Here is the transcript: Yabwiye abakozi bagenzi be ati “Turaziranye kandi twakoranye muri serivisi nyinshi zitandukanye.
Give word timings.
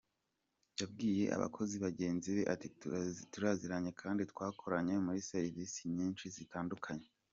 Yabwiye 0.79 1.23
abakozi 1.35 1.75
bagenzi 1.85 2.27
be 2.35 2.43
ati 2.53 2.67
“Turaziranye 3.33 3.91
kandi 4.01 4.21
twakoranye 4.31 4.93
muri 5.05 5.19
serivisi 5.31 5.81
nyinshi 5.95 6.25
zitandukanye. 6.37 7.07